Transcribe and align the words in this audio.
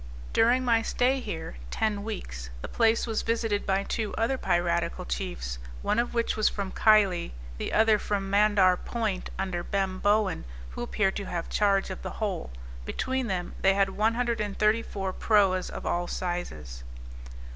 During 0.33 0.65
my 0.65 0.81
stay 0.81 1.19
here 1.19 1.57
(ten 1.69 2.03
weeks) 2.03 2.49
the 2.63 2.67
place 2.67 3.05
was 3.05 3.21
visited 3.21 3.67
by 3.67 3.83
two 3.83 4.15
other 4.15 4.35
piratical 4.35 5.05
chiefs, 5.05 5.59
one 5.83 5.99
of 5.99 6.15
which 6.15 6.35
was 6.35 6.49
from 6.49 6.71
Kylie, 6.71 7.33
the 7.59 7.71
other 7.71 7.99
from 7.99 8.27
Mandhaar 8.27 8.77
Point 8.77 9.29
under 9.37 9.61
Bem 9.61 9.99
Bowan, 9.99 10.43
who 10.71 10.81
appeared 10.81 11.15
to 11.17 11.25
have 11.25 11.49
charge 11.49 11.91
of 11.91 12.01
the 12.01 12.17
whole; 12.17 12.49
between 12.83 13.27
them 13.27 13.53
they 13.61 13.75
had 13.75 13.89
134 13.91 15.13
proas 15.13 15.69
of 15.69 15.85
all 15.85 16.07
sizes. 16.07 16.83